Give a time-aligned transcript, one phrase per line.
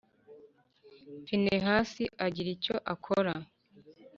[1.25, 3.33] Finehasi agira icyo akora